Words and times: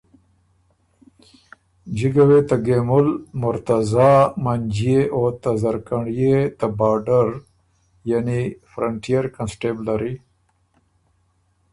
جکه 1.97 2.23
وې 2.29 2.39
ته 2.49 2.55
ګېمُل، 2.65 3.07
مرتضیٰ، 3.41 4.17
منجئے 4.43 4.99
او 5.13 5.23
ته 5.41 5.51
زرکنی 5.61 6.33
ته 6.57 6.67
باډر 6.77 7.27
(فرنټئر 8.71 9.23
کنسټېبو 9.35 9.83
لری) 9.87 10.13